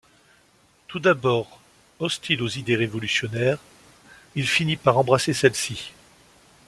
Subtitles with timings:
[0.87, 1.59] Tout d'abord
[1.99, 3.59] hostile aux idées révolutionnaires,
[4.33, 5.91] il finit par embrasser celles-ci.